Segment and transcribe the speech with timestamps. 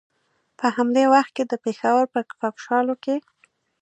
[0.59, 3.15] په همدې وخت کې د پېښور په کاکشالو کې.